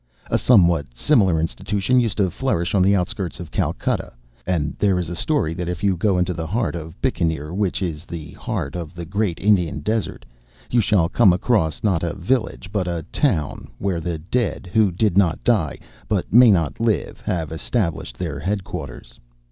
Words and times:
A 0.31 0.39
somewhat 0.39 0.87
similar 0.95 1.39
institution 1.39 1.99
used 1.99 2.17
to 2.17 2.31
flourish 2.31 2.73
on 2.73 2.81
the 2.81 2.95
outskirts 2.95 3.39
of 3.39 3.51
Calcutta, 3.51 4.13
and 4.47 4.75
there 4.79 4.97
is 4.97 5.09
a 5.09 5.15
story 5.15 5.53
that 5.53 5.69
if 5.69 5.83
you 5.83 5.95
go 5.95 6.17
into 6.17 6.33
the 6.33 6.47
heart 6.47 6.73
of 6.73 6.99
Bikanir, 7.03 7.53
which 7.53 7.83
is 7.83 8.03
in 8.09 8.15
the 8.17 8.31
heart 8.31 8.75
of 8.75 8.95
the 8.95 9.05
Great 9.05 9.39
Indian 9.39 9.81
Desert, 9.81 10.25
you 10.71 10.81
shall 10.81 11.07
come 11.07 11.31
across 11.31 11.83
not 11.83 12.01
a 12.01 12.15
village 12.15 12.71
but 12.71 12.87
a 12.87 13.05
town 13.11 13.67
where 13.77 13.99
the 13.99 14.17
Dead 14.17 14.67
who 14.73 14.91
did 14.91 15.19
not 15.19 15.43
die 15.43 15.77
but 16.07 16.33
may 16.33 16.49
not 16.49 16.79
live 16.79 17.19
have 17.21 17.51
established 17.51 18.17
their 18.17 18.39
headquarters. 18.39 19.19